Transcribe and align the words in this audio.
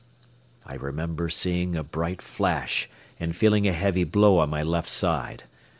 I 0.65 0.73
remember 0.73 1.29
seeing 1.29 1.75
a 1.75 1.83
bright 1.83 2.23
flash 2.23 2.89
and 3.19 3.35
feeling 3.35 3.67
a 3.67 3.71
heavy 3.71 4.03
blow 4.03 4.39
on 4.39 4.49
my 4.49 4.63
left 4.63 4.89
side. 4.89 5.43